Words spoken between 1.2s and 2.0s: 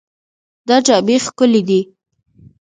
ښکلې دي.